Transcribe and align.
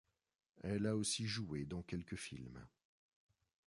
Elle 0.63 0.87
a 0.87 0.95
aussi 0.95 1.27
joué 1.27 1.65
dans 1.65 1.83
quelques 1.83 2.15
films. 2.15 2.65